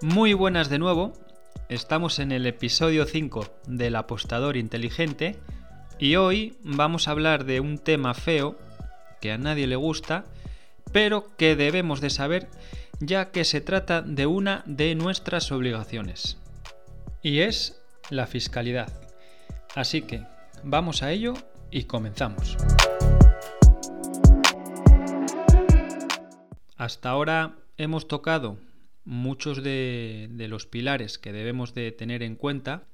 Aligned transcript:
Muy 0.00 0.32
buenas 0.32 0.68
de 0.70 0.78
nuevo, 0.78 1.12
estamos 1.68 2.18
en 2.18 2.32
el 2.32 2.46
episodio 2.46 3.04
5 3.04 3.46
del 3.66 3.96
apostador 3.96 4.56
inteligente 4.56 5.36
y 5.98 6.16
hoy 6.16 6.56
vamos 6.62 7.06
a 7.06 7.10
hablar 7.10 7.44
de 7.44 7.60
un 7.60 7.78
tema 7.78 8.14
feo 8.14 8.56
que 9.20 9.32
a 9.32 9.38
nadie 9.38 9.66
le 9.66 9.76
gusta, 9.76 10.24
pero 10.92 11.36
que 11.36 11.54
debemos 11.54 12.00
de 12.00 12.10
saber 12.10 12.48
ya 13.00 13.30
que 13.30 13.44
se 13.44 13.60
trata 13.60 14.00
de 14.00 14.26
una 14.26 14.62
de 14.64 14.94
nuestras 14.94 15.52
obligaciones. 15.52 16.38
Y 17.22 17.40
es 17.40 17.78
la 18.10 18.26
fiscalidad. 18.26 18.92
Así 19.74 20.02
que 20.02 20.22
vamos 20.62 21.02
a 21.02 21.12
ello 21.12 21.34
y 21.70 21.84
comenzamos. 21.84 22.56
Hasta 26.78 27.10
ahora 27.10 27.56
hemos 27.76 28.06
tocado 28.06 28.56
muchos 29.04 29.64
de, 29.64 30.28
los 30.48 30.66
pilares 30.66 31.18
que 31.18 31.32
debemos 31.32 31.74
de 31.74 31.90
tener 31.90 32.22
en 32.22 32.36
cuenta 32.36 32.84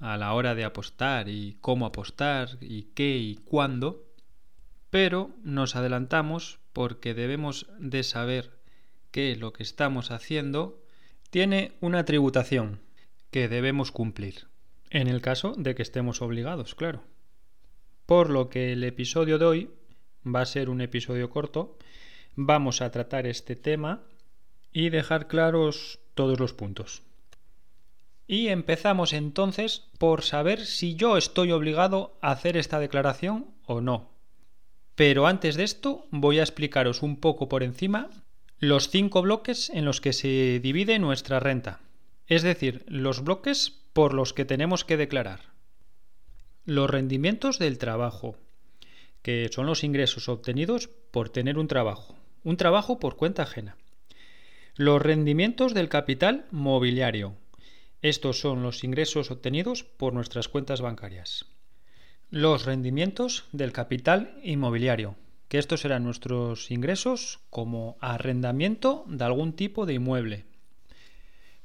a 0.00 0.16
la 0.16 0.34
hora 0.34 0.56
de 0.56 0.64
apostar 0.64 1.28
y 1.28 1.58
cómo 1.60 1.86
apostar 1.86 2.58
y 2.60 2.88
qué 2.96 3.16
y 3.16 3.36
cuándo, 3.36 4.04
pero 4.90 5.30
nos 5.44 5.76
adelantamos 5.76 6.58
porque 6.72 7.14
debemos 7.14 7.68
de 7.78 8.02
saber 8.02 8.58
que 9.12 9.36
lo 9.36 9.52
que 9.52 9.62
estamos 9.62 10.10
haciendo 10.10 10.82
tiene 11.30 11.76
una 11.80 12.04
tributación 12.04 12.80
que 13.30 13.46
debemos 13.46 13.92
cumplir, 13.92 14.48
en 14.90 15.06
el 15.06 15.20
caso 15.20 15.54
de 15.56 15.76
que 15.76 15.82
estemos 15.82 16.20
obligados, 16.20 16.74
claro. 16.74 17.04
Por 18.06 18.28
lo 18.28 18.48
que 18.48 18.72
el 18.72 18.82
episodio 18.82 19.38
de 19.38 19.44
hoy 19.44 19.70
va 20.26 20.40
a 20.40 20.46
ser 20.46 20.68
un 20.68 20.80
episodio 20.80 21.30
corto, 21.30 21.78
vamos 22.40 22.82
a 22.82 22.92
tratar 22.92 23.26
este 23.26 23.56
tema 23.56 24.04
y 24.72 24.90
dejar 24.90 25.26
claros 25.26 25.98
todos 26.14 26.38
los 26.38 26.52
puntos. 26.52 27.02
Y 28.28 28.48
empezamos 28.48 29.12
entonces 29.12 29.88
por 29.98 30.22
saber 30.22 30.64
si 30.64 30.94
yo 30.94 31.16
estoy 31.16 31.50
obligado 31.50 32.16
a 32.22 32.30
hacer 32.30 32.56
esta 32.56 32.78
declaración 32.78 33.46
o 33.66 33.80
no. 33.80 34.12
Pero 34.94 35.26
antes 35.26 35.56
de 35.56 35.64
esto 35.64 36.06
voy 36.12 36.38
a 36.38 36.42
explicaros 36.42 37.02
un 37.02 37.16
poco 37.16 37.48
por 37.48 37.64
encima 37.64 38.08
los 38.60 38.88
cinco 38.88 39.22
bloques 39.22 39.68
en 39.70 39.84
los 39.84 40.00
que 40.00 40.12
se 40.12 40.60
divide 40.60 41.00
nuestra 41.00 41.40
renta, 41.40 41.80
es 42.28 42.42
decir, 42.42 42.84
los 42.86 43.24
bloques 43.24 43.70
por 43.92 44.14
los 44.14 44.32
que 44.32 44.44
tenemos 44.44 44.84
que 44.84 44.96
declarar. 44.96 45.40
Los 46.64 46.88
rendimientos 46.88 47.58
del 47.58 47.78
trabajo, 47.78 48.36
que 49.22 49.48
son 49.52 49.66
los 49.66 49.82
ingresos 49.82 50.28
obtenidos 50.28 50.88
por 51.10 51.30
tener 51.30 51.58
un 51.58 51.66
trabajo, 51.66 52.17
un 52.48 52.56
trabajo 52.56 52.98
por 52.98 53.16
cuenta 53.16 53.42
ajena. 53.42 53.76
Los 54.74 55.02
rendimientos 55.02 55.74
del 55.74 55.90
capital 55.90 56.46
mobiliario. 56.50 57.36
Estos 58.00 58.40
son 58.40 58.62
los 58.62 58.84
ingresos 58.84 59.30
obtenidos 59.30 59.84
por 59.84 60.14
nuestras 60.14 60.48
cuentas 60.48 60.80
bancarias. 60.80 61.44
Los 62.30 62.64
rendimientos 62.64 63.44
del 63.52 63.72
capital 63.72 64.40
inmobiliario, 64.42 65.16
que 65.48 65.58
estos 65.58 65.82
serán 65.82 66.04
nuestros 66.04 66.70
ingresos 66.70 67.40
como 67.50 67.98
arrendamiento 68.00 69.04
de 69.08 69.24
algún 69.26 69.52
tipo 69.52 69.84
de 69.84 69.92
inmueble. 69.94 70.46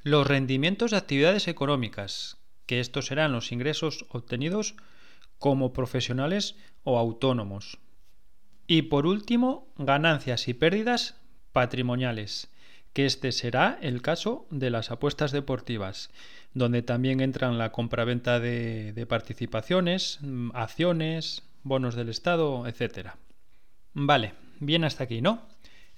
Los 0.02 0.26
rendimientos 0.26 0.90
de 0.90 0.98
actividades 0.98 1.48
económicas, 1.48 2.36
que 2.66 2.80
estos 2.80 3.06
serán 3.06 3.32
los 3.32 3.52
ingresos 3.52 4.04
obtenidos 4.10 4.74
como 5.38 5.72
profesionales 5.72 6.56
o 6.82 6.98
autónomos. 6.98 7.78
Y 8.66 8.82
por 8.82 9.06
último, 9.06 9.68
ganancias 9.76 10.48
y 10.48 10.54
pérdidas 10.54 11.16
patrimoniales, 11.52 12.50
que 12.92 13.06
este 13.06 13.32
será 13.32 13.78
el 13.82 14.02
caso 14.02 14.46
de 14.50 14.70
las 14.70 14.90
apuestas 14.90 15.32
deportivas, 15.32 16.10
donde 16.54 16.82
también 16.82 17.20
entran 17.20 17.58
la 17.58 17.72
compraventa 17.72 18.40
de, 18.40 18.92
de 18.92 19.06
participaciones, 19.06 20.18
mm, 20.22 20.50
acciones, 20.54 21.42
bonos 21.62 21.94
del 21.94 22.08
Estado, 22.08 22.66
etc. 22.66 23.10
Vale, 23.92 24.34
bien 24.60 24.84
hasta 24.84 25.04
aquí, 25.04 25.20
¿no? 25.20 25.42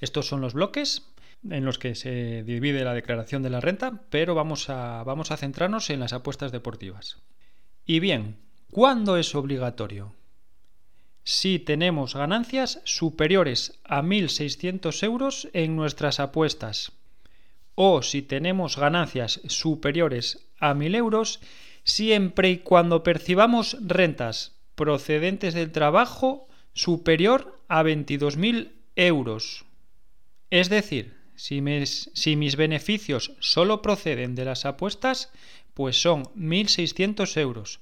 Estos 0.01 0.27
son 0.27 0.41
los 0.41 0.55
bloques 0.55 1.07
en 1.51 1.65
los 1.65 1.79
que 1.79 1.95
se 1.95 2.43
divide 2.45 2.85
la 2.85 2.95
declaración 2.95 3.43
de 3.43 3.51
la 3.51 3.61
renta, 3.61 4.01
pero 4.11 4.35
vamos 4.35 4.69
a, 4.71 5.03
vamos 5.05 5.31
a 5.31 5.37
centrarnos 5.37 5.91
en 5.91 6.01
las 6.01 6.13
apuestas 6.13 6.53
deportivas. 6.53 7.19
Y 7.85 8.01
bien, 8.01 8.39
¿cuándo 8.71 9.17
es 9.17 9.35
obligatorio? 9.35 10.15
Si 11.27 11.59
tenemos 11.59 12.15
ganancias 12.15 12.81
superiores 12.85 13.81
a 13.83 14.01
1.600 14.01 15.03
euros 15.03 15.49
en 15.55 15.75
nuestras 15.75 16.21
apuestas 16.21 16.93
o 17.75 18.03
si 18.03 18.23
tenemos 18.23 18.77
ganancias 18.77 19.41
superiores 19.49 20.47
a 20.61 20.73
1.000 20.73 20.95
euros 20.95 21.41
siempre 21.83 22.51
y 22.51 22.59
cuando 22.59 23.03
percibamos 23.03 23.77
rentas 23.81 24.55
procedentes 24.77 25.55
del 25.55 25.73
trabajo 25.73 26.47
superior 26.75 27.59
a 27.67 27.83
22.000 27.83 28.71
euros. 28.95 29.65
Es 30.51 30.69
decir, 30.69 31.17
si 31.35 31.61
mis, 31.61 32.09
si 32.15 32.37
mis, 32.37 32.55
beneficios 32.55 33.33
solo 33.41 33.83
proceden 33.83 34.37
de 34.37 34.45
las 34.45 34.65
apuestas, 34.65 35.33
pues 35.75 36.01
son 36.01 36.23
1.600 36.37 37.37
euros. 37.41 37.81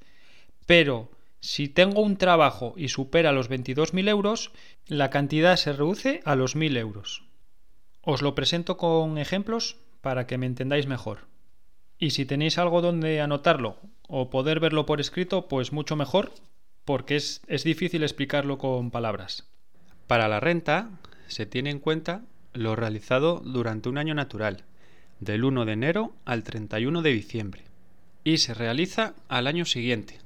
Pero 0.65 1.11
si 1.45 1.69
tengo 1.69 2.01
un 2.01 2.17
trabajo 2.17 2.73
y 2.75 2.89
supera 2.89 3.31
los 3.31 3.51
22.000 3.51 4.09
euros, 4.09 4.51
la 4.87 5.11
cantidad 5.11 5.57
se 5.57 5.75
reduce 5.75 6.23
a 6.25 6.37
los 6.37 6.57
1.000 6.57 6.79
euros. 6.79 7.25
Os 8.01 8.23
lo 8.23 8.35
presento 8.35 8.79
con 8.79 9.19
ejemplos 9.19 9.77
para 10.01 10.27
que 10.27 10.39
me 10.39 10.47
entendáis 10.47 10.87
mejor. 10.87 11.27
Y 11.99 12.13
si 12.13 12.25
tenéis 12.25 12.57
algo 12.57 12.81
donde 12.81 13.21
anotarlo 13.21 13.77
o 14.09 14.31
poder 14.31 14.59
verlo 14.59 14.87
por 14.87 15.03
escrito, 15.03 15.47
pues 15.47 15.71
mucho 15.71 15.97
mejor, 15.97 16.33
porque 16.87 17.17
es, 17.17 17.43
es 17.47 17.63
difícil 17.63 18.05
explicarlo 18.05 18.57
con 18.57 18.91
palabras. 18.91 19.47
Para 20.07 20.29
la 20.29 20.41
renta 20.41 20.93
se 21.27 21.45
tiene 21.45 21.69
en 21.69 21.79
cuenta 21.79 22.23
lo 22.55 22.75
realizado 22.75 23.43
durante 23.45 23.91
un 23.91 23.99
año 23.99 24.15
natural, 24.15 24.65
del 25.21 25.45
1 25.45 25.67
de 25.67 25.73
enero 25.73 26.15
al 26.25 26.43
31 26.43 27.03
de 27.03 27.13
diciembre, 27.13 27.65
y 28.25 28.39
se 28.39 28.55
realiza 28.55 29.13
al 29.29 29.47
año 29.47 29.67
siguiente, 29.67 30.24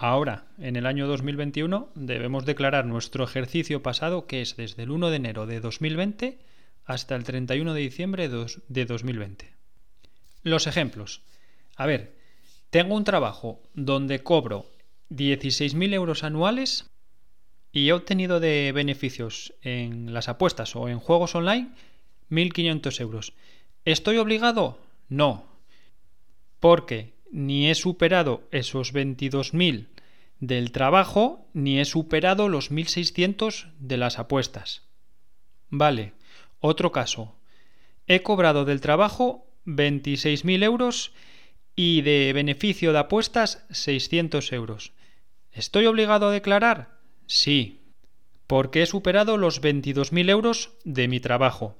Ahora, 0.00 0.46
en 0.58 0.76
el 0.76 0.86
año 0.86 1.08
2021, 1.08 1.90
debemos 1.96 2.46
declarar 2.46 2.86
nuestro 2.86 3.24
ejercicio 3.24 3.82
pasado, 3.82 4.28
que 4.28 4.42
es 4.42 4.56
desde 4.56 4.84
el 4.84 4.92
1 4.92 5.10
de 5.10 5.16
enero 5.16 5.46
de 5.46 5.58
2020 5.58 6.38
hasta 6.84 7.16
el 7.16 7.24
31 7.24 7.74
de 7.74 7.80
diciembre 7.80 8.28
de 8.28 8.86
2020. 8.86 9.52
Los 10.44 10.68
ejemplos. 10.68 11.22
A 11.74 11.86
ver, 11.86 12.14
tengo 12.70 12.94
un 12.94 13.02
trabajo 13.02 13.60
donde 13.74 14.22
cobro 14.22 14.66
16.000 15.10 15.92
euros 15.94 16.22
anuales 16.22 16.88
y 17.72 17.88
he 17.88 17.92
obtenido 17.92 18.38
de 18.38 18.70
beneficios 18.72 19.52
en 19.62 20.14
las 20.14 20.28
apuestas 20.28 20.76
o 20.76 20.88
en 20.88 21.00
juegos 21.00 21.34
online 21.34 21.70
1.500 22.30 23.00
euros. 23.00 23.32
¿Estoy 23.84 24.18
obligado? 24.18 24.78
No. 25.08 25.44
Porque 26.60 27.17
ni 27.30 27.70
he 27.70 27.74
superado 27.74 28.48
esos 28.50 28.92
22.000 28.94 29.88
del 30.40 30.72
trabajo, 30.72 31.46
ni 31.52 31.80
he 31.80 31.84
superado 31.84 32.48
los 32.48 32.70
1.600 32.70 33.72
de 33.78 33.96
las 33.96 34.18
apuestas. 34.18 34.82
Vale, 35.70 36.14
otro 36.60 36.92
caso. 36.92 37.36
He 38.06 38.22
cobrado 38.22 38.64
del 38.64 38.80
trabajo 38.80 39.46
26.000 39.66 40.62
euros 40.62 41.12
y 41.76 42.02
de 42.02 42.32
beneficio 42.32 42.92
de 42.92 42.98
apuestas 43.00 43.64
600 43.70 44.52
euros. 44.52 44.92
¿Estoy 45.52 45.86
obligado 45.86 46.28
a 46.28 46.32
declarar? 46.32 46.98
Sí, 47.26 47.82
porque 48.46 48.82
he 48.82 48.86
superado 48.86 49.36
los 49.36 49.60
22.000 49.60 50.30
euros 50.30 50.70
de 50.84 51.06
mi 51.08 51.20
trabajo. 51.20 51.76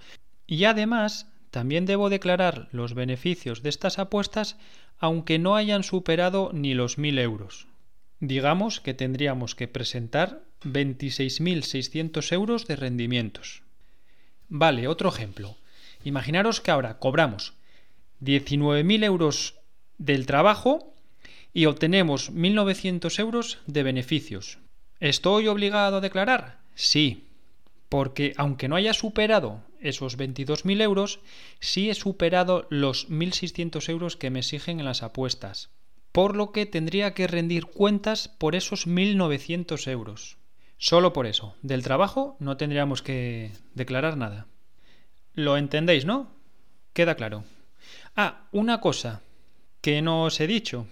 Y 0.46 0.64
además, 0.64 1.32
también 1.58 1.86
debo 1.86 2.08
declarar 2.08 2.68
los 2.70 2.94
beneficios 2.94 3.64
de 3.64 3.70
estas 3.70 3.98
apuestas 3.98 4.56
aunque 5.00 5.40
no 5.40 5.56
hayan 5.56 5.82
superado 5.82 6.52
ni 6.54 6.72
los 6.72 6.98
1.000 6.98 7.18
euros. 7.18 7.66
Digamos 8.20 8.80
que 8.80 8.94
tendríamos 8.94 9.56
que 9.56 9.66
presentar 9.66 10.44
26.600 10.62 12.32
euros 12.32 12.68
de 12.68 12.76
rendimientos. 12.76 13.62
Vale, 14.48 14.86
otro 14.86 15.08
ejemplo. 15.08 15.56
Imaginaros 16.04 16.60
que 16.60 16.70
ahora 16.70 17.00
cobramos 17.00 17.54
19.000 18.22 19.02
euros 19.02 19.56
del 19.98 20.26
trabajo 20.26 20.94
y 21.52 21.66
obtenemos 21.66 22.32
1.900 22.32 23.18
euros 23.18 23.58
de 23.66 23.82
beneficios. 23.82 24.58
¿Estoy 25.00 25.48
obligado 25.48 25.96
a 25.96 26.00
declarar? 26.00 26.60
Sí, 26.76 27.26
porque 27.88 28.32
aunque 28.36 28.68
no 28.68 28.76
haya 28.76 28.92
superado 28.92 29.66
esos 29.80 30.18
22.000 30.18 30.82
euros, 30.82 31.20
sí 31.60 31.90
he 31.90 31.94
superado 31.94 32.66
los 32.70 33.08
1.600 33.10 33.88
euros 33.88 34.16
que 34.16 34.30
me 34.30 34.40
exigen 34.40 34.80
en 34.80 34.86
las 34.86 35.02
apuestas, 35.02 35.70
por 36.12 36.36
lo 36.36 36.52
que 36.52 36.66
tendría 36.66 37.14
que 37.14 37.26
rendir 37.26 37.66
cuentas 37.66 38.28
por 38.28 38.54
esos 38.54 38.86
1.900 38.86 39.90
euros. 39.90 40.38
Solo 40.78 41.12
por 41.12 41.26
eso. 41.26 41.54
Del 41.62 41.82
trabajo 41.82 42.36
no 42.38 42.56
tendríamos 42.56 43.02
que 43.02 43.52
declarar 43.74 44.16
nada. 44.16 44.46
¿Lo 45.34 45.56
entendéis, 45.56 46.04
no? 46.04 46.30
Queda 46.92 47.16
claro. 47.16 47.44
Ah, 48.16 48.48
una 48.52 48.80
cosa 48.80 49.22
que 49.80 50.02
no 50.02 50.24
os 50.24 50.40
he 50.40 50.46
dicho. 50.46 50.86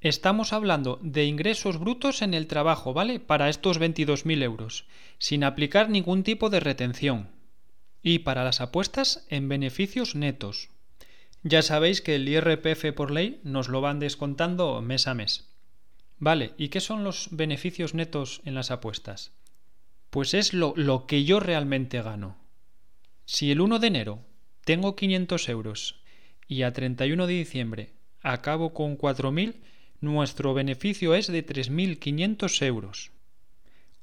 Estamos 0.00 0.52
hablando 0.52 1.00
de 1.02 1.24
ingresos 1.24 1.78
brutos 1.78 2.22
en 2.22 2.32
el 2.32 2.46
trabajo, 2.46 2.92
¿vale? 2.92 3.18
Para 3.18 3.48
estos 3.48 3.80
22.000 3.80 4.42
euros, 4.44 4.86
sin 5.18 5.42
aplicar 5.42 5.90
ningún 5.90 6.22
tipo 6.22 6.50
de 6.50 6.60
retención. 6.60 7.28
Y 8.02 8.20
para 8.20 8.44
las 8.44 8.60
apuestas 8.60 9.26
en 9.28 9.48
beneficios 9.48 10.14
netos. 10.14 10.70
Ya 11.42 11.62
sabéis 11.62 12.00
que 12.00 12.16
el 12.16 12.28
IRPF 12.28 12.92
por 12.94 13.10
ley 13.10 13.40
nos 13.44 13.68
lo 13.68 13.80
van 13.80 14.00
descontando 14.00 14.80
mes 14.82 15.06
a 15.06 15.14
mes. 15.14 15.48
Vale, 16.18 16.52
¿y 16.58 16.68
qué 16.68 16.80
son 16.80 17.04
los 17.04 17.28
beneficios 17.30 17.94
netos 17.94 18.40
en 18.44 18.54
las 18.54 18.70
apuestas? 18.70 19.32
Pues 20.10 20.34
es 20.34 20.52
lo, 20.52 20.72
lo 20.76 21.06
que 21.06 21.24
yo 21.24 21.38
realmente 21.38 22.02
gano. 22.02 22.36
Si 23.24 23.50
el 23.50 23.60
1 23.60 23.78
de 23.78 23.86
enero 23.86 24.24
tengo 24.64 24.96
500 24.96 25.48
euros 25.48 26.00
y 26.48 26.62
a 26.62 26.72
31 26.72 27.26
de 27.26 27.34
diciembre 27.34 27.92
acabo 28.22 28.74
con 28.74 28.98
4.000, 28.98 29.54
nuestro 30.00 30.54
beneficio 30.54 31.14
es 31.14 31.26
de 31.26 31.46
3.500 31.46 32.66
euros. 32.66 33.10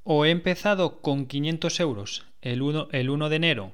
O 0.04 0.26
he 0.26 0.30
empezado 0.30 1.02
con 1.02 1.26
500 1.26 1.80
euros 1.80 2.26
el 2.42 2.62
1, 2.62 2.90
el 2.92 3.10
1 3.10 3.30
de 3.30 3.36
enero, 3.36 3.74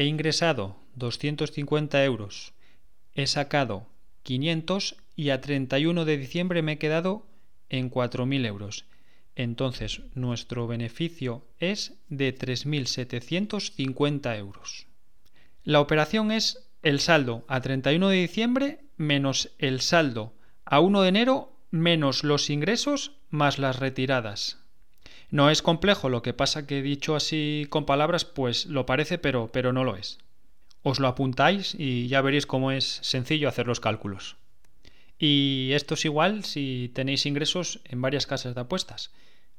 he 0.00 0.06
ingresado 0.06 0.80
250 0.94 2.02
euros, 2.04 2.54
he 3.12 3.26
sacado 3.26 3.86
500 4.22 4.96
y 5.14 5.28
a 5.28 5.42
31 5.42 6.06
de 6.06 6.16
diciembre 6.16 6.62
me 6.62 6.72
he 6.72 6.78
quedado 6.78 7.26
en 7.68 7.90
4.000 7.90 8.46
euros. 8.46 8.86
Entonces 9.36 10.00
nuestro 10.14 10.66
beneficio 10.66 11.46
es 11.58 12.00
de 12.08 12.34
3.750 12.34 14.38
euros. 14.38 14.86
La 15.64 15.82
operación 15.82 16.32
es 16.32 16.70
el 16.82 17.00
saldo 17.00 17.44
a 17.46 17.60
31 17.60 18.08
de 18.08 18.16
diciembre 18.16 18.80
menos 18.96 19.50
el 19.58 19.82
saldo 19.82 20.32
a 20.64 20.80
1 20.80 21.02
de 21.02 21.08
enero 21.10 21.52
menos 21.70 22.24
los 22.24 22.48
ingresos 22.48 23.18
más 23.28 23.58
las 23.58 23.78
retiradas. 23.78 24.64
No 25.30 25.48
es 25.48 25.62
complejo, 25.62 26.08
lo 26.08 26.22
que 26.22 26.34
pasa 26.34 26.66
que 26.66 26.82
dicho 26.82 27.14
así 27.14 27.66
con 27.70 27.86
palabras, 27.86 28.24
pues 28.24 28.66
lo 28.66 28.86
parece, 28.86 29.18
pero, 29.18 29.50
pero 29.52 29.72
no 29.72 29.84
lo 29.84 29.96
es. 29.96 30.18
Os 30.82 30.98
lo 30.98 31.08
apuntáis 31.08 31.74
y 31.78 32.08
ya 32.08 32.20
veréis 32.20 32.46
cómo 32.46 32.72
es 32.72 32.98
sencillo 33.02 33.48
hacer 33.48 33.66
los 33.66 33.80
cálculos. 33.80 34.36
Y 35.18 35.70
esto 35.74 35.94
es 35.94 36.04
igual 36.04 36.44
si 36.44 36.90
tenéis 36.94 37.26
ingresos 37.26 37.80
en 37.84 38.00
varias 38.00 38.26
casas 38.26 38.54
de 38.54 38.62
apuestas. 38.62 39.12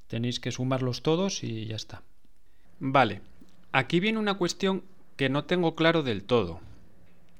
Tenéis 0.07 0.39
que 0.39 0.51
sumarlos 0.51 1.03
todos 1.03 1.43
y 1.43 1.67
ya 1.67 1.75
está. 1.75 2.01
Vale, 2.79 3.21
aquí 3.71 3.99
viene 3.99 4.17
una 4.17 4.33
cuestión 4.33 4.83
que 5.15 5.29
no 5.29 5.45
tengo 5.45 5.75
claro 5.75 6.01
del 6.01 6.23
todo, 6.23 6.59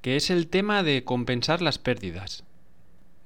que 0.02 0.16
es 0.16 0.30
el 0.30 0.48
tema 0.48 0.84
de 0.84 1.04
compensar 1.04 1.62
las 1.62 1.80
pérdidas. 1.80 2.44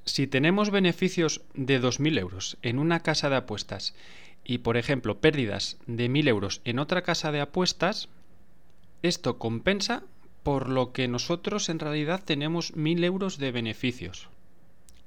Si 0.06 0.28
tenemos 0.28 0.70
beneficios 0.70 1.42
de 1.54 1.82
2.000 1.82 2.20
euros 2.20 2.58
en 2.62 2.80
una 2.80 3.02
casa 3.02 3.30
de 3.30 3.36
apuestas 3.36 3.94
y, 4.46 4.60
por 4.60 4.78
ejemplo, 4.78 5.20
pérdidas 5.20 5.78
de 5.88 6.10
1.000 6.10 6.28
euros 6.30 6.62
en 6.64 6.80
otra 6.80 7.02
casa 7.02 7.32
de 7.32 7.42
apuestas, 7.42 8.08
esto 9.02 9.38
compensa 9.40 10.04
por 10.44 10.70
lo 10.70 10.94
que 10.94 11.08
nosotros 11.08 11.68
en 11.70 11.80
realidad 11.80 12.24
tenemos 12.24 12.74
1.000 12.76 13.04
euros 13.04 13.38
de 13.40 13.52
beneficios. 13.52 14.30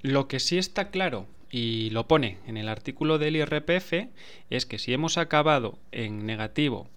Lo 0.02 0.26
que 0.26 0.40
sí 0.40 0.58
está 0.58 0.90
claro, 0.90 1.26
y 1.50 1.90
lo 1.90 2.08
pone 2.08 2.38
en 2.46 2.56
el 2.56 2.68
artículo 2.68 3.18
del 3.18 3.36
IRPF, 3.36 4.08
es 4.50 4.66
que 4.66 4.78
si 4.78 4.92
hemos 4.92 5.16
acabado 5.16 5.78
en 5.92 6.26
negativo 6.26 6.88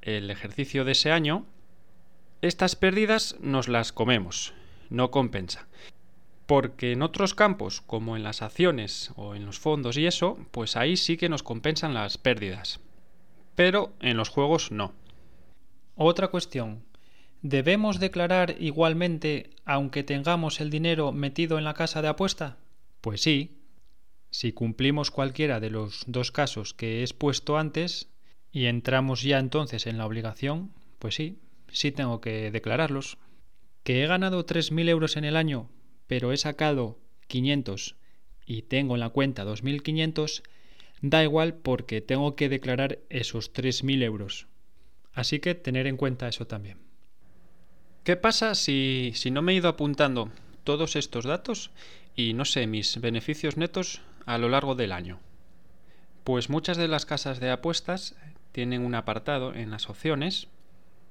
el 0.00 0.30
ejercicio 0.30 0.84
de 0.84 0.92
ese 0.92 1.12
año, 1.12 1.44
estas 2.40 2.74
pérdidas 2.74 3.36
nos 3.40 3.68
las 3.68 3.92
comemos, 3.92 4.54
no 4.88 5.10
compensa 5.10 5.68
porque 6.50 6.90
en 6.90 7.02
otros 7.02 7.34
campos, 7.34 7.80
como 7.80 8.16
en 8.16 8.24
las 8.24 8.42
acciones 8.42 9.12
o 9.14 9.36
en 9.36 9.46
los 9.46 9.60
fondos 9.60 9.96
y 9.96 10.06
eso, 10.06 10.36
pues 10.50 10.74
ahí 10.74 10.96
sí 10.96 11.16
que 11.16 11.28
nos 11.28 11.44
compensan 11.44 11.94
las 11.94 12.18
pérdidas. 12.18 12.80
Pero 13.54 13.92
en 14.00 14.16
los 14.16 14.30
juegos 14.30 14.72
no. 14.72 14.92
Otra 15.94 16.26
cuestión. 16.26 16.82
¿Debemos 17.40 18.00
declarar 18.00 18.56
igualmente 18.58 19.50
aunque 19.64 20.02
tengamos 20.02 20.60
el 20.60 20.70
dinero 20.70 21.12
metido 21.12 21.56
en 21.56 21.62
la 21.62 21.74
casa 21.74 22.02
de 22.02 22.08
apuesta? 22.08 22.56
Pues 23.00 23.22
sí. 23.22 23.60
Si 24.32 24.50
cumplimos 24.50 25.12
cualquiera 25.12 25.60
de 25.60 25.70
los 25.70 26.02
dos 26.08 26.32
casos 26.32 26.74
que 26.74 26.98
he 26.98 27.02
expuesto 27.02 27.58
antes 27.58 28.08
y 28.50 28.64
entramos 28.64 29.22
ya 29.22 29.38
entonces 29.38 29.86
en 29.86 29.98
la 29.98 30.06
obligación, 30.06 30.72
pues 30.98 31.14
sí, 31.14 31.38
sí 31.68 31.92
tengo 31.92 32.20
que 32.20 32.50
declararlos. 32.50 33.18
¿Que 33.84 34.02
he 34.02 34.08
ganado 34.08 34.44
3.000 34.44 34.88
euros 34.88 35.16
en 35.16 35.24
el 35.24 35.36
año? 35.36 35.70
Pero 36.10 36.32
he 36.32 36.36
sacado 36.36 36.98
500 37.28 37.94
y 38.44 38.62
tengo 38.62 38.96
en 38.96 39.00
la 39.00 39.10
cuenta 39.10 39.44
2.500, 39.44 40.42
da 41.02 41.22
igual 41.22 41.54
porque 41.54 42.00
tengo 42.00 42.34
que 42.34 42.48
declarar 42.48 42.98
esos 43.10 43.52
3.000 43.52 44.02
euros. 44.02 44.48
Así 45.12 45.38
que 45.38 45.54
tener 45.54 45.86
en 45.86 45.96
cuenta 45.96 46.26
eso 46.26 46.48
también. 46.48 46.78
¿Qué 48.02 48.16
pasa 48.16 48.56
si, 48.56 49.12
si 49.14 49.30
no 49.30 49.40
me 49.40 49.52
he 49.52 49.54
ido 49.54 49.68
apuntando 49.68 50.32
todos 50.64 50.96
estos 50.96 51.26
datos 51.26 51.70
y 52.16 52.32
no 52.32 52.44
sé 52.44 52.66
mis 52.66 53.00
beneficios 53.00 53.56
netos 53.56 54.02
a 54.26 54.36
lo 54.36 54.48
largo 54.48 54.74
del 54.74 54.90
año? 54.90 55.20
Pues 56.24 56.50
muchas 56.50 56.76
de 56.76 56.88
las 56.88 57.06
casas 57.06 57.38
de 57.38 57.50
apuestas 57.50 58.16
tienen 58.50 58.84
un 58.84 58.96
apartado 58.96 59.54
en 59.54 59.70
las 59.70 59.88
opciones 59.88 60.48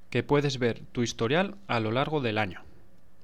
que 0.10 0.24
puedes 0.24 0.60
ver 0.60 0.82
tu 0.92 1.04
historial 1.04 1.56
a 1.68 1.80
lo 1.80 1.94
largo 1.94 2.20
del 2.20 2.38
año. 2.38 2.66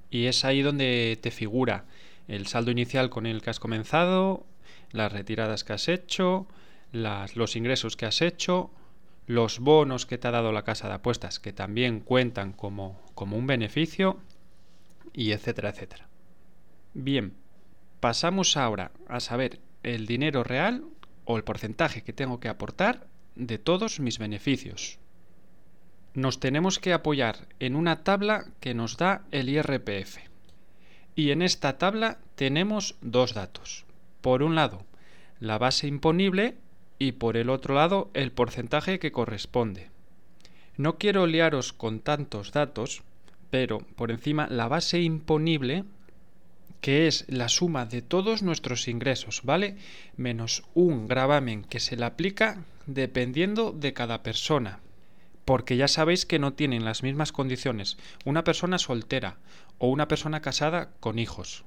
Y 0.09 0.25
es 0.25 0.45
ahí 0.45 0.61
donde 0.61 1.17
te 1.21 1.31
figura 1.31 1.85
el 2.27 2.47
saldo 2.47 2.71
inicial 2.71 3.09
con 3.09 3.25
el 3.25 3.41
que 3.41 3.49
has 3.49 3.59
comenzado, 3.59 4.45
las 4.91 5.11
retiradas 5.11 5.63
que 5.63 5.73
has 5.73 5.87
hecho, 5.87 6.47
los 6.91 7.55
ingresos 7.55 7.97
que 7.97 8.05
has 8.05 8.21
hecho, 8.21 8.71
los 9.27 9.59
bonos 9.59 10.05
que 10.05 10.17
te 10.17 10.27
ha 10.27 10.31
dado 10.31 10.51
la 10.51 10.63
casa 10.63 10.87
de 10.87 10.95
apuestas, 10.95 11.39
que 11.39 11.53
también 11.53 11.99
cuentan 11.99 12.53
como, 12.53 12.99
como 13.13 13.37
un 13.37 13.47
beneficio, 13.47 14.19
y 15.13 15.31
etcétera, 15.31 15.69
etcétera. 15.69 16.07
Bien, 16.93 17.33
pasamos 17.99 18.57
ahora 18.57 18.91
a 19.07 19.19
saber 19.19 19.59
el 19.83 20.05
dinero 20.05 20.43
real 20.43 20.83
o 21.25 21.37
el 21.37 21.43
porcentaje 21.43 22.03
que 22.03 22.13
tengo 22.13 22.39
que 22.39 22.49
aportar 22.49 23.07
de 23.35 23.57
todos 23.57 23.99
mis 23.99 24.19
beneficios 24.19 24.99
nos 26.15 26.39
tenemos 26.39 26.79
que 26.79 26.93
apoyar 26.93 27.47
en 27.59 27.75
una 27.75 28.03
tabla 28.03 28.45
que 28.61 28.73
nos 28.73 28.97
da 28.97 29.23
el 29.31 29.49
IRPF. 29.49 30.17
Y 31.13 31.31
en 31.31 31.41
esta 31.41 31.77
tabla 31.77 32.17
tenemos 32.35 32.95
dos 33.01 33.33
datos. 33.33 33.85
Por 34.21 34.41
un 34.41 34.55
lado, 34.55 34.85
la 35.39 35.57
base 35.57 35.87
imponible 35.87 36.55
y 36.97 37.13
por 37.13 37.35
el 37.35 37.49
otro 37.49 37.75
lado, 37.75 38.09
el 38.13 38.31
porcentaje 38.31 38.97
que 38.97 39.11
corresponde. 39.11 39.89
No 40.77 40.97
quiero 40.97 41.27
liaros 41.27 41.73
con 41.73 41.99
tantos 41.99 42.51
datos, 42.51 43.03
pero 43.49 43.79
por 43.79 44.11
encima 44.11 44.47
la 44.49 44.69
base 44.69 45.01
imponible, 45.01 45.83
que 46.79 47.07
es 47.07 47.25
la 47.27 47.49
suma 47.49 47.85
de 47.85 48.01
todos 48.01 48.41
nuestros 48.41 48.87
ingresos, 48.87 49.41
¿vale? 49.43 49.75
Menos 50.15 50.63
un 50.73 51.07
gravamen 51.07 51.63
que 51.63 51.79
se 51.79 51.97
le 51.97 52.05
aplica 52.05 52.63
dependiendo 52.85 53.71
de 53.71 53.93
cada 53.93 54.23
persona 54.23 54.79
porque 55.45 55.77
ya 55.77 55.87
sabéis 55.87 56.25
que 56.25 56.39
no 56.39 56.53
tienen 56.53 56.83
las 56.83 57.03
mismas 57.03 57.31
condiciones 57.31 57.97
una 58.25 58.43
persona 58.43 58.79
soltera 58.79 59.37
o 59.77 59.89
una 59.89 60.07
persona 60.07 60.41
casada 60.41 60.91
con 60.99 61.19
hijos. 61.19 61.63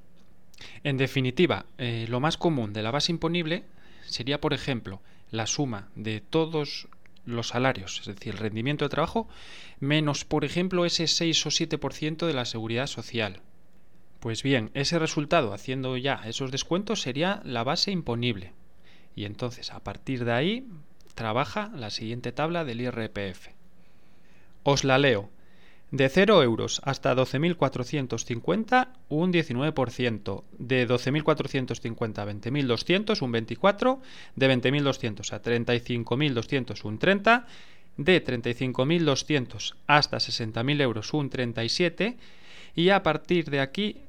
En 0.83 0.97
definitiva, 0.97 1.67
eh, 1.79 2.07
lo 2.09 2.21
más 2.21 2.37
común 2.37 2.73
de 2.73 2.83
la 2.83 2.91
base 2.91 3.13
imponible 3.13 3.65
sería, 4.07 4.41
por 4.41 4.53
ejemplo, 4.53 5.01
la 5.31 5.47
suma 5.47 5.89
de 5.95 6.21
todos 6.21 6.89
los 7.25 7.49
salarios, 7.49 8.01
es 8.01 8.07
decir, 8.07 8.35
el 8.35 8.41
rendimiento 8.41 8.85
de 8.85 8.89
trabajo, 8.89 9.29
menos, 9.79 10.25
por 10.25 10.45
ejemplo, 10.45 10.85
ese 10.85 11.07
6 11.07 11.47
o 11.47 11.51
7% 11.51 12.27
de 12.27 12.33
la 12.33 12.47
seguridad 12.47 12.87
social. 12.87 13.43
Pues 14.19 14.43
bien, 14.43 14.71
ese 14.75 14.99
resultado, 14.99 15.53
haciendo 15.53 15.97
ya 15.97 16.23
esos 16.25 16.51
descuentos, 16.51 17.03
sería 17.03 17.41
la 17.45 17.63
base 17.63 17.93
imponible. 17.93 18.53
Y 19.15 19.27
entonces, 19.27 19.71
a 19.73 19.81
partir 19.81 20.25
de 20.25 20.33
ahí, 20.33 20.67
trabaja 21.15 21.71
la 21.75 21.91
siguiente 21.91 22.33
tabla 22.33 22.65
del 22.65 22.81
IRPF. 22.81 23.58
Os 24.71 24.85
la 24.85 24.99
leo. 24.99 25.31
De 25.91 26.11
0 26.11 26.43
euros 26.43 26.83
hasta 26.85 27.17
12.450, 27.17 28.89
un 29.09 29.33
19%. 29.33 30.43
De 30.59 30.87
12.450 30.87 32.19
a 32.19 32.27
20.200, 32.27 33.23
un 33.23 33.33
24%. 33.33 34.01
De 34.37 34.47
20.200 34.47 35.33
a 35.33 35.41
35.200, 35.41 36.85
un 36.85 36.99
30%. 36.99 37.45
De 37.97 38.23
35.200 38.23 39.75
hasta 39.87 40.19
60.000 40.19 40.83
euros, 40.83 41.15
un 41.15 41.31
37%. 41.31 42.17
Y 42.77 42.91
a 42.91 43.03
partir 43.03 43.49
de 43.49 43.61
aquí, 43.61 44.03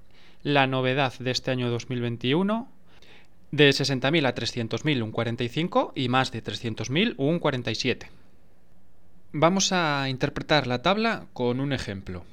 la 0.43 0.67
novedad 0.67 1.13
de 1.19 1.31
este 1.31 1.51
año 1.51 1.69
2021, 1.69 2.67
De 3.51 3.69
60.000 3.69 4.27
a 4.27 4.35
300.000 4.35 5.01
un 5.01 5.11
45 5.11 5.93
y 5.95 6.09
más 6.09 6.33
de 6.33 6.43
300.000 6.43 7.15
un 7.17 7.39
47. 7.39 8.18
Vamos 9.31 9.71
a 9.74 10.09
interpretar 10.09 10.65
la 10.65 10.81
tabla 10.81 11.27
con 11.33 11.59
un 11.59 11.71
ejemplo. 11.71 12.25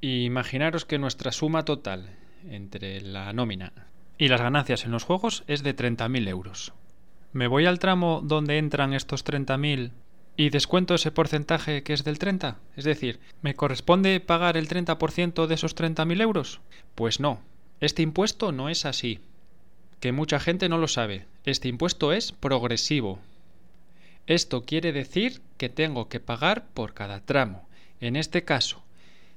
Imaginaros 0.00 0.84
que 0.84 0.98
nuestra 0.98 1.32
suma 1.32 1.64
total 1.64 2.08
entre 2.48 3.00
la 3.00 3.32
nómina 3.32 3.72
y 4.16 4.28
las 4.28 4.40
ganancias 4.40 4.84
en 4.84 4.92
los 4.92 5.02
juegos 5.02 5.42
es 5.48 5.64
de 5.64 5.74
30.000 5.74 6.28
euros. 6.28 6.72
Me 7.32 7.48
voy 7.48 7.66
al 7.66 7.80
tramo 7.80 8.20
donde 8.22 8.58
entran 8.58 8.94
estos 8.94 9.24
30.000 9.24 9.90
y 10.36 10.50
descuento 10.50 10.94
ese 10.94 11.10
porcentaje 11.10 11.82
que 11.82 11.94
es 11.94 12.04
del 12.04 12.20
30. 12.20 12.58
Es 12.76 12.84
decir, 12.84 13.18
¿me 13.42 13.56
corresponde 13.56 14.20
pagar 14.20 14.56
el 14.56 14.68
30% 14.68 15.48
de 15.48 15.54
esos 15.54 15.74
30.000 15.74 16.22
euros? 16.22 16.60
Pues 16.94 17.18
no, 17.18 17.40
este 17.80 18.02
impuesto 18.02 18.52
no 18.52 18.68
es 18.68 18.86
así 18.86 19.18
que 19.98 20.12
mucha 20.12 20.38
gente 20.38 20.68
no 20.68 20.78
lo 20.78 20.86
sabe. 20.86 21.26
Este 21.44 21.66
impuesto 21.66 22.12
es 22.12 22.30
progresivo. 22.30 23.18
Esto 24.30 24.62
quiere 24.64 24.92
decir 24.92 25.42
que 25.56 25.68
tengo 25.68 26.08
que 26.08 26.20
pagar 26.20 26.68
por 26.68 26.94
cada 26.94 27.18
tramo. 27.18 27.68
En 28.00 28.14
este 28.14 28.44
caso, 28.44 28.80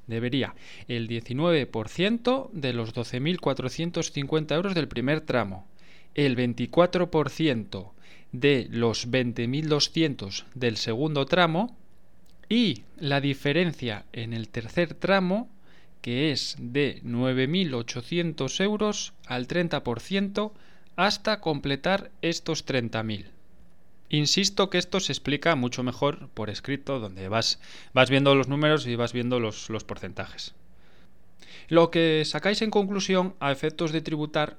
debería 0.05 0.53
el 0.87 1.07
19% 1.07 2.51
de 2.51 2.73
los 2.73 2.93
12.450 2.93 4.53
euros 4.53 4.75
del 4.75 4.87
primer 4.87 5.21
tramo, 5.21 5.65
el 6.13 6.37
24% 6.37 7.91
de 8.33 8.67
los 8.69 9.09
20.200 9.09 10.43
del 10.53 10.77
segundo 10.77 11.25
tramo 11.25 11.75
y 12.47 12.83
la 12.95 13.19
diferencia 13.19 14.05
en 14.13 14.31
el 14.31 14.47
tercer 14.47 14.93
tramo 14.93 15.49
que 16.03 16.31
es 16.31 16.55
de 16.59 17.01
9.800 17.01 18.63
euros 18.63 19.13
al 19.25 19.47
30% 19.47 20.51
hasta 20.97 21.39
completar 21.39 22.11
estos 22.21 22.63
30.000. 22.63 23.33
Insisto 24.13 24.69
que 24.69 24.77
esto 24.77 24.99
se 24.99 25.11
explica 25.11 25.55
mucho 25.55 25.81
mejor 25.81 26.29
por 26.35 26.51
escrito, 26.51 26.99
donde 26.99 27.29
vas, 27.29 27.59
vas 27.93 28.11
viendo 28.11 28.35
los 28.35 28.47
números 28.47 28.85
y 28.85 28.95
vas 28.95 29.11
viendo 29.11 29.39
los, 29.39 29.67
porcentajes. 29.87 30.53
Lo 31.67 31.89
que 31.89 32.21
sacáis 32.23 32.61
en 32.61 32.69
conclusión 32.69 33.33
a 33.39 33.51
efectos 33.51 33.91
de 33.91 34.01
tributar 34.01 34.57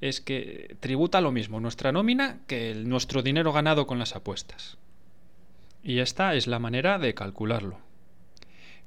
es 0.00 0.22
que 0.22 0.76
tributa 0.80 1.20
lo 1.20 1.30
mismo 1.30 1.60
nuestra 1.60 1.92
nómina 1.92 2.38
que 2.46 2.70
el, 2.70 2.88
nuestro 2.88 3.20
dinero 3.20 3.52
ganado 3.52 3.86
con 3.86 3.98
las 3.98 4.16
apuestas. 4.16 4.78
Y 5.82 5.98
esta 5.98 6.34
es 6.34 6.46
la 6.46 6.58
manera 6.58 6.98
de 6.98 7.12
calcularlo. 7.12 7.78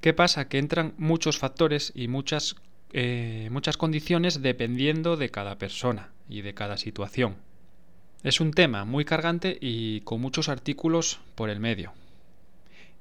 ¿Qué 0.01 0.16
pasa? 0.16 0.50
Que 0.50 0.58
entran 0.58 0.96
muchos 0.98 1.38
factores 1.38 1.92
y 1.94 2.08
muchas, 2.08 2.56
eh, 2.94 3.48
muchas 3.51 3.78
condiciones 3.78 4.42
dependiendo 4.42 5.18
de 5.18 5.30
cada 5.30 5.60
persona 5.60 6.10
y 6.28 6.42
de 6.42 6.56
cada 6.56 6.78
situación. 6.78 7.36
Es 8.21 8.41
un 8.41 8.51
tema 8.51 8.83
muy 8.83 9.05
cargante 9.05 9.57
y 9.61 10.01
con 10.01 10.19
muchos 10.19 10.49
artículos 10.49 11.21
por 11.35 11.49
el 11.49 11.61
medio. 11.61 11.93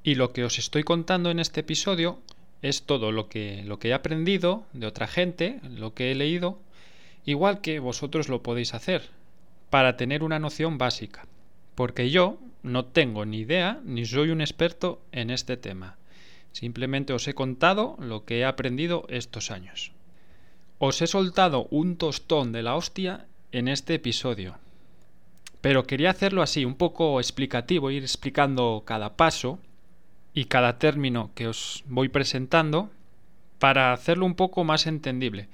Y 0.04 0.14
lo 0.14 0.32
que 0.32 0.44
os 0.44 0.60
estoy 0.60 0.84
contando 0.84 1.32
en 1.32 1.40
este 1.40 1.60
episodio 1.60 2.20
es 2.62 2.82
todo 2.82 3.10
lo 3.10 3.28
que, 3.28 3.64
lo 3.64 3.80
que 3.80 3.88
he 3.88 3.94
aprendido 3.94 4.62
de 4.72 4.86
otra 4.86 5.08
gente, 5.08 5.60
lo 5.68 5.92
que 5.92 6.12
he 6.12 6.14
leído, 6.14 6.60
igual 7.24 7.60
que 7.60 7.80
vosotros 7.80 8.28
lo 8.28 8.44
podéis 8.44 8.74
hacer, 8.74 9.10
para 9.70 9.96
tener 9.96 10.22
una 10.22 10.38
noción 10.38 10.78
básica. 10.78 11.26
Porque 11.74 12.10
yo 12.10 12.38
no 12.62 12.84
tengo 12.84 13.24
ni 13.24 13.38
idea 13.38 13.80
ni 13.84 14.06
soy 14.06 14.30
un 14.30 14.40
experto 14.40 15.02
en 15.10 15.30
este 15.30 15.56
tema. 15.56 15.96
Simplemente 16.52 17.12
os 17.12 17.26
he 17.26 17.34
contado 17.34 17.96
lo 17.98 18.24
que 18.24 18.38
he 18.38 18.44
aprendido 18.44 19.04
estos 19.08 19.50
años. 19.50 19.90
Os 20.78 21.02
he 21.02 21.08
soltado 21.08 21.66
un 21.70 21.96
tostón 21.96 22.52
de 22.52 22.62
la 22.62 22.76
hostia 22.76 23.26
en 23.50 23.66
este 23.66 23.94
episodio. 23.94 24.58
Pero 25.60 25.86
quería 25.86 26.10
hacerlo 26.10 26.42
así, 26.42 26.64
un 26.64 26.76
poco 26.76 27.20
explicativo, 27.20 27.90
ir 27.90 28.02
explicando 28.02 28.82
cada 28.86 29.16
paso 29.16 29.58
y 30.32 30.44
cada 30.44 30.78
término 30.78 31.30
que 31.34 31.48
os 31.48 31.84
voy 31.86 32.08
presentando 32.08 32.90
para 33.58 33.92
hacerlo 33.92 34.24
un 34.26 34.34
poco 34.34 34.62
más 34.64 34.86
entendible 34.86 35.48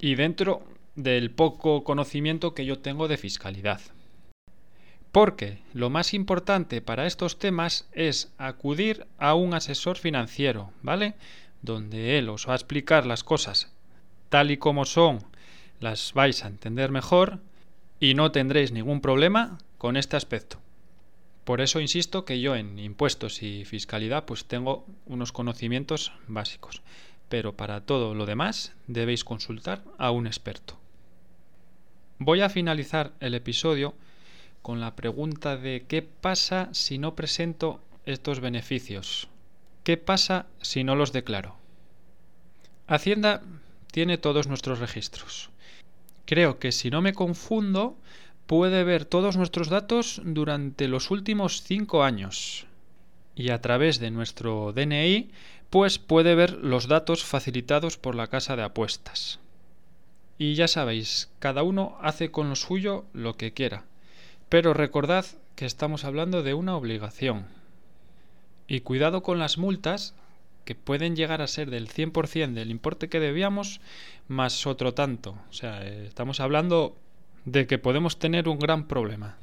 y 0.00 0.16
dentro 0.16 0.62
del 0.96 1.30
poco 1.30 1.84
conocimiento 1.84 2.54
que 2.54 2.64
yo 2.64 2.80
tengo 2.80 3.06
de 3.06 3.16
fiscalidad. 3.16 3.80
Porque 5.12 5.58
lo 5.72 5.90
más 5.90 6.12
importante 6.12 6.80
para 6.82 7.06
estos 7.06 7.38
temas 7.38 7.88
es 7.92 8.32
acudir 8.38 9.06
a 9.18 9.34
un 9.34 9.54
asesor 9.54 9.96
financiero, 9.96 10.72
¿vale? 10.82 11.14
Donde 11.62 12.18
él 12.18 12.28
os 12.28 12.48
va 12.48 12.52
a 12.52 12.56
explicar 12.56 13.06
las 13.06 13.22
cosas 13.24 13.72
tal 14.28 14.50
y 14.50 14.56
como 14.56 14.84
son, 14.84 15.20
las 15.80 16.12
vais 16.12 16.44
a 16.44 16.48
entender 16.48 16.90
mejor 16.90 17.40
y 18.00 18.14
no 18.14 18.32
tendréis 18.32 18.72
ningún 18.72 19.00
problema 19.00 19.58
con 19.78 19.96
este 19.96 20.16
aspecto. 20.16 20.58
Por 21.44 21.60
eso 21.60 21.80
insisto 21.80 22.24
que 22.24 22.40
yo 22.40 22.56
en 22.56 22.78
impuestos 22.78 23.42
y 23.42 23.64
fiscalidad 23.64 24.24
pues 24.24 24.46
tengo 24.46 24.84
unos 25.06 25.32
conocimientos 25.32 26.12
básicos, 26.26 26.82
pero 27.28 27.56
para 27.56 27.82
todo 27.82 28.14
lo 28.14 28.26
demás 28.26 28.72
debéis 28.86 29.24
consultar 29.24 29.82
a 29.98 30.10
un 30.10 30.26
experto. 30.26 30.78
Voy 32.18 32.40
a 32.40 32.48
finalizar 32.48 33.12
el 33.20 33.34
episodio 33.34 33.94
con 34.62 34.80
la 34.80 34.96
pregunta 34.96 35.56
de 35.56 35.84
¿qué 35.86 36.02
pasa 36.02 36.68
si 36.72 36.98
no 36.98 37.14
presento 37.14 37.80
estos 38.06 38.40
beneficios? 38.40 39.28
¿Qué 39.84 39.96
pasa 39.96 40.46
si 40.60 40.82
no 40.82 40.96
los 40.96 41.12
declaro? 41.12 41.56
Hacienda 42.88 43.42
tiene 43.92 44.18
todos 44.18 44.48
nuestros 44.48 44.80
registros. 44.80 45.50
Creo 46.26 46.58
que 46.58 46.72
si 46.72 46.90
no 46.90 47.00
me 47.00 47.14
confundo, 47.14 47.96
puede 48.46 48.84
ver 48.84 49.04
todos 49.04 49.36
nuestros 49.36 49.68
datos 49.68 50.20
durante 50.24 50.88
los 50.88 51.10
últimos 51.10 51.62
cinco 51.62 52.02
años. 52.02 52.66
Y 53.36 53.50
a 53.50 53.60
través 53.60 54.00
de 54.00 54.10
nuestro 54.10 54.72
DNI, 54.72 55.30
pues 55.70 55.98
puede 55.98 56.34
ver 56.34 56.52
los 56.52 56.88
datos 56.88 57.24
facilitados 57.24 57.96
por 57.96 58.14
la 58.14 58.26
casa 58.26 58.56
de 58.56 58.64
apuestas. 58.64 59.38
Y 60.38 60.54
ya 60.54 60.68
sabéis, 60.68 61.30
cada 61.38 61.62
uno 61.62 61.96
hace 62.02 62.30
con 62.30 62.48
lo 62.48 62.56
suyo 62.56 63.04
lo 63.12 63.36
que 63.36 63.52
quiera. 63.52 63.84
Pero 64.48 64.74
recordad 64.74 65.26
que 65.54 65.64
estamos 65.64 66.04
hablando 66.04 66.42
de 66.42 66.54
una 66.54 66.76
obligación. 66.76 67.46
Y 68.68 68.80
cuidado 68.80 69.22
con 69.22 69.38
las 69.38 69.58
multas, 69.58 70.14
que 70.66 70.74
pueden 70.74 71.16
llegar 71.16 71.40
a 71.40 71.46
ser 71.46 71.70
del 71.70 71.88
100% 71.88 72.52
del 72.52 72.70
importe 72.70 73.08
que 73.08 73.20
debíamos, 73.20 73.80
más 74.28 74.66
otro 74.66 74.92
tanto. 74.92 75.38
O 75.48 75.52
sea, 75.52 75.86
eh, 75.86 76.06
estamos 76.06 76.40
hablando 76.40 76.98
de 77.46 77.66
que 77.66 77.78
podemos 77.78 78.18
tener 78.18 78.48
un 78.48 78.58
gran 78.58 78.88
problema. 78.88 79.38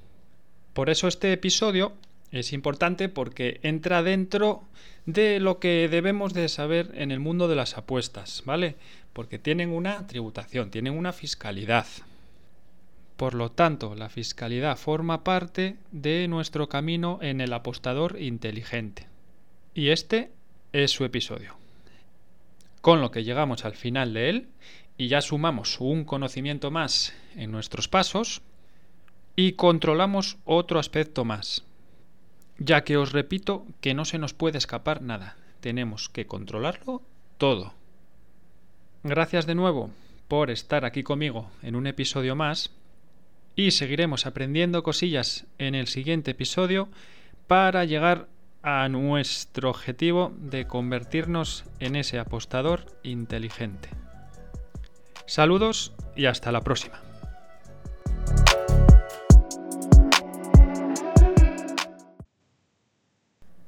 Por 0.74 0.90
eso 0.90 1.08
este 1.08 1.32
episodio 1.32 1.94
es 2.32 2.52
importante 2.52 3.10
porque 3.10 3.60
entra 3.64 4.04
dentro 4.04 4.64
de 5.06 5.40
lo 5.40 5.60
que 5.60 5.88
debemos 5.90 6.34
de 6.34 6.50
saber 6.50 6.92
en 6.96 7.12
el 7.12 7.20
mundo 7.20 7.48
de 7.48 7.56
las 7.56 7.78
apuestas, 7.78 8.44
¿vale? 8.46 8.76
Porque 9.14 9.40
tienen 9.40 9.70
una 9.70 10.06
tributación, 10.08 10.72
tienen 10.72 10.98
una 10.98 11.14
fiscalidad. 11.14 11.88
Por 13.16 13.34
lo 13.34 13.50
tanto, 13.50 13.96
la 13.96 14.10
fiscalidad 14.10 14.78
forma 14.78 15.24
parte 15.24 15.78
de 15.92 16.28
nuestro 16.28 16.68
camino 16.68 17.20
en 17.22 17.40
el 17.40 17.54
apostador 17.54 18.20
inteligente. 18.20 19.08
Y 19.74 19.90
este 19.90 20.32
es 20.74 20.92
su 20.92 21.06
episodio. 21.06 21.56
Con 22.82 23.00
lo 23.00 23.12
que 23.12 23.24
llegamos 23.24 23.64
al 23.64 23.76
final 23.76 24.14
de 24.14 24.30
él 24.30 24.48
y 24.98 25.08
ya 25.08 25.22
sumamos 25.22 25.80
un 25.80 26.04
conocimiento 26.04 26.72
más 26.72 27.14
en 27.36 27.52
nuestros 27.52 27.88
pasos 27.88 28.42
y 29.36 29.54
controlamos 29.54 30.38
otro 30.44 30.80
aspecto 30.80 31.24
más. 31.24 31.64
Ya 32.58 32.84
que 32.84 32.98
os 32.98 33.14
repito 33.14 33.66
que 33.82 33.94
no 33.94 34.04
se 34.06 34.18
nos 34.18 34.34
puede 34.34 34.58
escapar 34.58 35.02
nada. 35.02 35.38
Tenemos 35.62 36.10
que 36.10 36.28
controlarlo 36.28 37.02
todo. 37.38 37.74
Gracias 39.04 39.46
de 39.46 39.56
nuevo 39.56 39.92
por 40.28 40.52
estar 40.52 40.86
aquí 40.86 41.04
conmigo 41.04 41.52
en 41.62 41.76
un 41.76 41.88
episodio 41.88 42.36
más 42.36 42.72
y 43.56 43.72
seguiremos 43.72 44.26
aprendiendo 44.26 44.84
cosillas 44.84 45.46
en 45.58 45.76
el 45.76 45.88
siguiente 45.88 46.32
episodio 46.32 46.90
para 47.48 47.86
llegar 47.86 48.28
a 48.64 48.88
nuestro 48.90 49.70
objetivo 49.70 50.34
de 50.38 50.66
convertirnos 50.66 51.66
en 51.80 51.96
ese 51.96 52.18
apostador 52.18 52.86
inteligente. 53.04 53.90
Saludos 55.26 55.94
y 56.16 56.26
hasta 56.26 56.52
la 56.52 56.62
próxima. 56.62 57.02